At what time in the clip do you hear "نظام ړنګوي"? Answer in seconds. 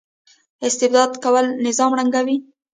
1.65-2.37